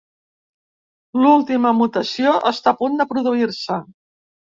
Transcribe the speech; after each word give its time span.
L'última 1.23 1.73
mutació 1.81 2.31
està 2.53 2.73
a 2.73 2.77
punt 2.79 2.97
de 3.03 3.07
produir-se. 3.13 3.79